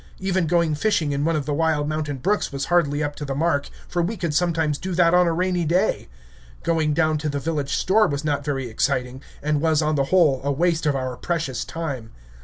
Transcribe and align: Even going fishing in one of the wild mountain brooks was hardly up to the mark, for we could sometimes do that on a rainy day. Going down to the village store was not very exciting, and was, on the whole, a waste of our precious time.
Even 0.17 0.47
going 0.47 0.73
fishing 0.73 1.11
in 1.11 1.23
one 1.23 1.35
of 1.35 1.45
the 1.45 1.53
wild 1.53 1.87
mountain 1.87 2.17
brooks 2.17 2.51
was 2.51 2.65
hardly 2.73 3.03
up 3.03 3.15
to 3.17 3.23
the 3.23 3.35
mark, 3.35 3.69
for 3.87 4.01
we 4.01 4.17
could 4.17 4.33
sometimes 4.33 4.79
do 4.79 4.95
that 4.95 5.13
on 5.13 5.27
a 5.27 5.31
rainy 5.31 5.63
day. 5.63 6.07
Going 6.63 6.95
down 6.95 7.19
to 7.19 7.29
the 7.29 7.37
village 7.39 7.75
store 7.75 8.07
was 8.07 8.25
not 8.25 8.43
very 8.43 8.67
exciting, 8.67 9.21
and 9.43 9.61
was, 9.61 9.79
on 9.83 9.93
the 9.93 10.05
whole, 10.05 10.41
a 10.43 10.51
waste 10.51 10.87
of 10.87 10.95
our 10.95 11.15
precious 11.17 11.63
time. 11.63 12.09